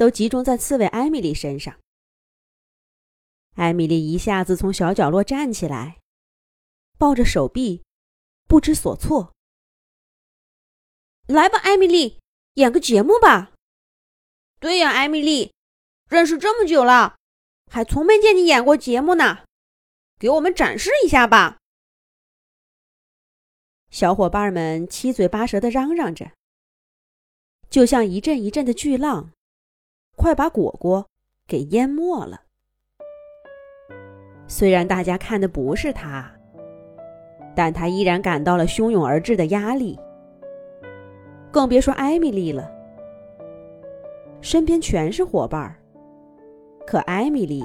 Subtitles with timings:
[0.00, 1.78] 都集中在刺猬艾米丽身上。
[3.56, 5.98] 艾米丽一下子从小角落站起来，
[6.96, 7.84] 抱着手臂，
[8.48, 9.34] 不知所措。
[11.26, 12.18] 来吧，艾米丽，
[12.54, 13.52] 演个节目吧。
[14.58, 15.52] 对呀，艾米丽，
[16.08, 17.18] 认识这么久了，
[17.70, 19.44] 还从没见你演过节目呢，
[20.18, 21.58] 给我们展示一下吧。
[23.90, 26.32] 小伙伴们七嘴八舌的嚷嚷着，
[27.68, 29.32] 就像一阵一阵的巨浪，
[30.20, 31.06] 快把果果
[31.48, 32.42] 给淹没了。
[34.46, 36.30] 虽然大家看的不是他，
[37.56, 39.98] 但他依然感到了汹涌而至的压力。
[41.50, 42.70] 更别说艾米丽了，
[44.42, 45.74] 身边全是伙伴儿，
[46.86, 47.64] 可艾米丽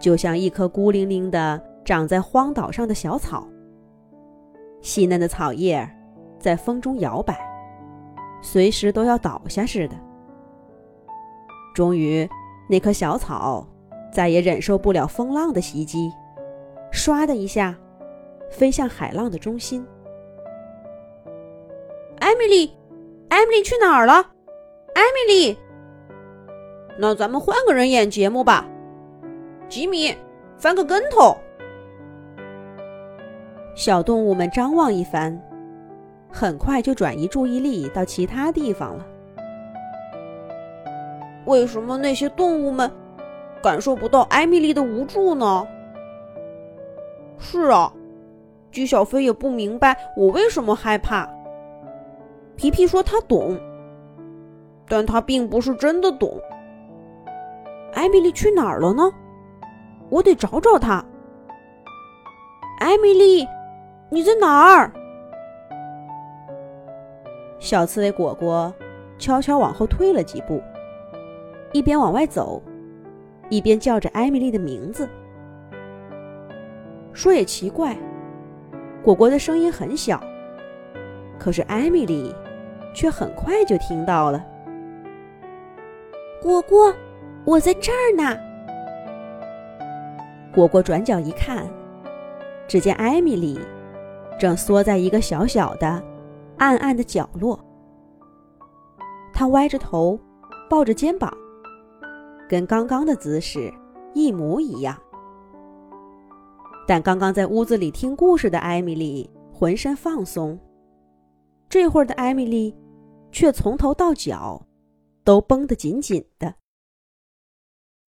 [0.00, 3.46] 就像一棵孤零零的长在荒岛上的小草。
[4.80, 5.86] 细嫩的草叶
[6.38, 7.38] 在风中摇摆，
[8.40, 10.07] 随时都要倒下似的。
[11.78, 12.28] 终于，
[12.68, 13.64] 那棵小草
[14.12, 16.10] 再也忍受不了风浪的袭击，
[16.92, 17.72] 唰的一下，
[18.50, 19.86] 飞向海浪的中心。
[22.18, 22.74] 艾米丽，
[23.28, 24.14] 艾米丽去哪儿了？
[24.92, 25.56] 艾米丽，
[26.98, 28.66] 那咱们换个人演节目吧。
[29.68, 30.12] 吉米，
[30.56, 31.36] 翻个跟头。
[33.76, 35.40] 小动物们张望一番，
[36.28, 39.06] 很快就转移注意力到其他地方了。
[41.48, 42.90] 为什么那些动物们
[43.62, 45.66] 感受不到艾米丽的无助呢？
[47.38, 47.90] 是啊，
[48.70, 51.26] 姬小飞也不明白我为什么害怕。
[52.54, 53.58] 皮皮说他懂，
[54.86, 56.38] 但他并不是真的懂。
[57.94, 59.10] 艾米丽去哪儿了呢？
[60.10, 61.02] 我得找找她。
[62.78, 63.46] 艾米丽。
[64.10, 64.90] 你在哪儿？
[67.58, 68.72] 小刺猬果果
[69.18, 70.62] 悄悄往后退了几步，
[71.72, 72.62] 一边往外走，
[73.48, 75.08] 一边叫着艾米丽的名字。
[77.12, 77.96] 说也奇怪，
[79.02, 80.22] 果果的声音很小，
[81.38, 82.34] 可是艾米丽
[82.94, 84.44] 却很快就听到了。
[86.40, 86.94] 果果，
[87.44, 88.38] 我在这儿呢。
[90.54, 91.66] 果果转角一看，
[92.66, 93.58] 只见艾米丽。
[94.38, 96.00] 正缩在一个小小的、
[96.58, 97.58] 暗暗的角落，
[99.34, 100.16] 她歪着头，
[100.70, 101.36] 抱着肩膀，
[102.48, 103.72] 跟刚刚的姿势
[104.14, 105.00] 一模一样。
[106.86, 110.58] 但刚刚在屋子里听故事的艾米丽浑身放松，
[111.68, 112.74] 这会儿的艾米丽
[113.30, 114.66] 却从头到脚
[115.22, 116.54] 都绷得紧紧的。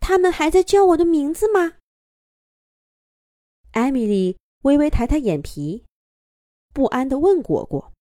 [0.00, 1.74] 他们还在叫我的名字吗？
[3.72, 5.84] 艾米丽微微抬抬眼皮。
[6.72, 7.92] 不安的问果果：“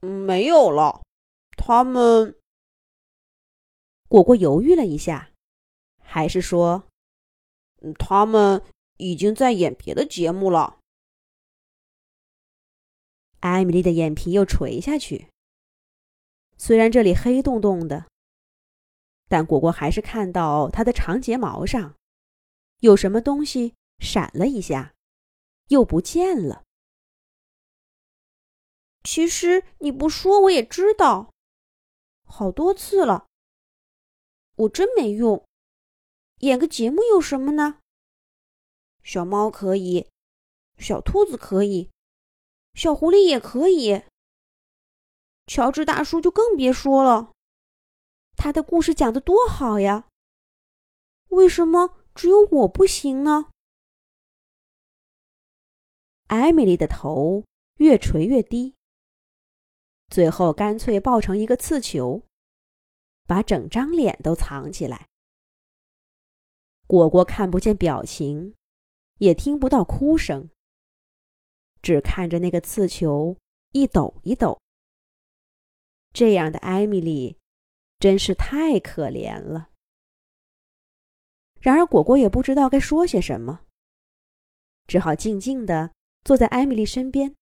[0.00, 1.00] 没有了，
[1.56, 2.36] 他们。”
[4.12, 5.30] 果果犹豫了一下，
[6.02, 6.86] 还是说
[7.98, 8.62] ：“他们
[8.98, 10.80] 已经在演别的节目了。”
[13.40, 15.28] 艾米丽的眼皮又垂下去。
[16.58, 18.06] 虽然这里黑洞洞的，
[19.30, 21.94] 但果果还是看到她的长睫毛上
[22.80, 24.92] 有什么东西闪了一下，
[25.68, 26.64] 又不见了。
[29.04, 31.32] 其实你不说我也知道，
[32.26, 33.28] 好多次了。
[34.56, 35.44] 我真没用，
[36.40, 37.78] 演个节目有什么呢？
[39.02, 40.08] 小猫可以，
[40.78, 41.90] 小兔子可以，
[42.74, 44.02] 小狐狸也可以。
[45.46, 47.32] 乔治大叔就更别说了，
[48.36, 50.06] 他的故事讲的多好呀。
[51.28, 53.50] 为什么只有我不行呢？
[56.28, 57.44] 艾米丽的头
[57.78, 58.74] 越垂越低。
[60.08, 62.22] 最后干脆抱成一个刺球，
[63.32, 65.08] 把整张脸都藏起来。
[66.86, 68.54] 果果看不见表情，
[69.20, 70.50] 也听不到哭声，
[71.80, 73.38] 只看着那个刺球
[73.70, 74.60] 一抖一抖。
[76.12, 77.38] 这样的艾米丽
[77.98, 79.70] 真是太可怜了。
[81.58, 83.64] 然而果果也不知道该说些什么，
[84.86, 87.34] 只好静静的坐在艾米丽身边。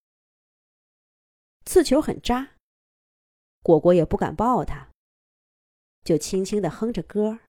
[1.64, 2.50] 刺球很扎。
[3.64, 4.89] 果果也不敢抱他，
[6.04, 7.40] 就轻轻地哼着歌。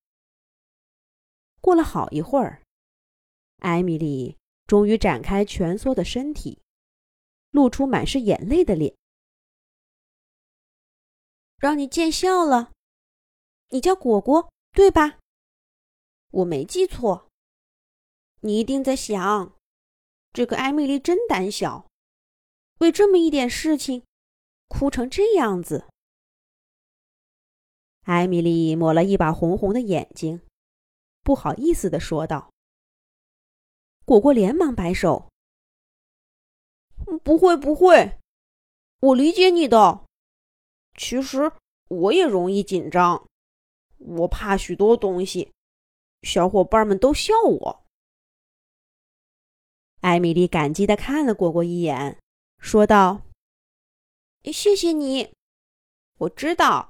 [1.60, 2.64] 过了好一会儿，
[3.58, 6.62] 艾米丽终于展开蜷缩的身体，
[7.52, 8.96] 露出满是眼泪的脸。
[11.58, 12.72] 让你见笑了，
[13.70, 15.20] 你叫果果对吧？
[16.32, 17.30] 我没记错。
[18.40, 19.56] 你一定在想，
[20.34, 21.86] 这个艾米丽真胆小，
[22.80, 24.04] 为这么一点事情，
[24.68, 25.91] 哭成这样子。
[28.02, 30.42] 艾米丽抹了一把红红的眼睛，
[31.22, 32.52] 不好意思的说道。
[34.06, 35.30] 果果连忙摆手
[37.24, 38.18] ：“不会，不会，
[39.00, 40.04] 我理解你的。
[40.98, 41.52] 其实
[41.88, 43.28] 我也容易紧张，
[43.98, 45.52] 我怕许多东西，
[46.24, 47.84] 小伙伴们都笑我。”
[50.02, 52.18] 艾米丽感激的看了果果一眼，
[52.58, 53.22] 说道
[54.52, 55.32] ：“谢谢你，
[56.18, 56.90] 我知道。”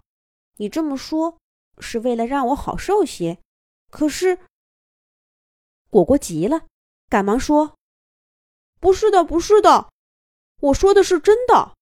[0.57, 1.37] 你这么说
[1.79, 3.39] 是为了让我好受些，
[3.89, 4.39] 可是
[5.89, 6.67] 果果急了，
[7.09, 7.75] 赶忙说
[8.79, 9.89] ：“不是的，不是的，
[10.59, 11.75] 我说的是真的。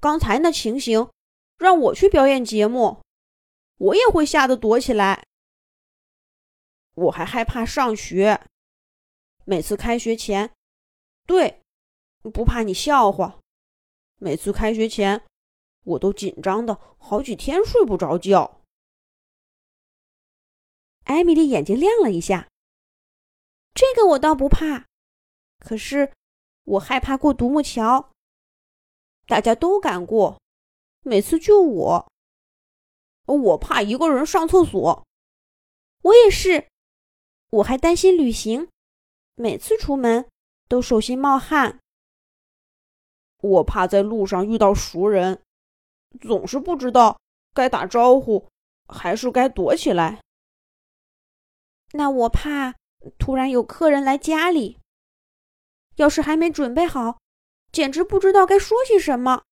[0.00, 1.08] 刚才那情形，
[1.56, 3.02] 让我去表演节目，
[3.76, 5.24] 我也会吓得躲起来。
[6.94, 8.44] 我还害怕上学，
[9.44, 10.52] 每次开学前，
[11.26, 11.62] 对，
[12.32, 13.38] 不怕你笑话，
[14.16, 15.24] 每次开学前。”
[15.88, 18.60] 我都紧张的好几天睡不着觉。
[21.04, 22.48] 艾米丽眼睛亮了一下。
[23.74, 24.86] 这个我倒不怕，
[25.58, 26.12] 可是
[26.64, 28.10] 我害怕过独木桥。
[29.26, 30.40] 大家都敢过，
[31.02, 32.12] 每次就我。
[33.26, 35.06] 我怕一个人上厕所。
[36.02, 36.68] 我也是。
[37.50, 38.68] 我还担心旅行，
[39.34, 40.28] 每次出门
[40.68, 41.80] 都手心冒汗。
[43.40, 45.42] 我怕在路上遇到熟人。
[46.20, 47.20] 总是不知道
[47.54, 48.48] 该打招呼
[48.86, 50.20] 还是该躲起来。
[51.92, 52.74] 那我怕
[53.18, 54.78] 突然有客人来家里，
[55.96, 57.18] 要是还没准备好，
[57.72, 59.42] 简直不知道该说些什么。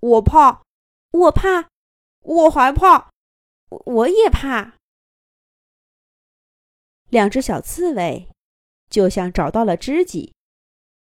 [0.00, 0.62] 我怕，
[1.10, 1.68] 我怕，
[2.20, 3.10] 我害怕，
[3.68, 4.76] 我也怕。
[7.08, 8.28] 两只小刺猬
[8.88, 10.32] 就像找到了知己，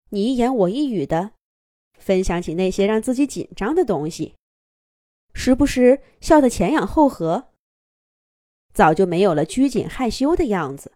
[0.09, 1.33] 你一言我一语的。
[2.03, 4.35] 分享起那些让自己紧张的东西，
[5.33, 7.49] 时不时笑得前仰后合，
[8.75, 10.93] 早就没有了拘谨害羞的样子。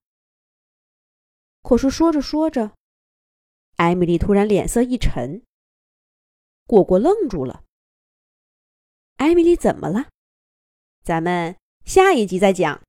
[1.62, 2.72] 可是说着说着，
[3.76, 5.42] 艾米丽突然脸色一沉，
[6.66, 7.64] 果果愣住了。
[9.16, 10.08] 艾米丽怎么了？
[11.02, 12.82] 咱们下一集再讲。